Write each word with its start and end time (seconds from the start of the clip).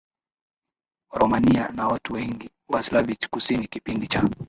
Waromania 1.11 1.69
na 1.69 1.87
watu 1.87 2.13
wengi 2.13 2.49
wa 2.69 2.83
Slavic 2.83 3.29
Kusini 3.29 3.67
Kipindi 3.67 4.07
cha 4.07 4.29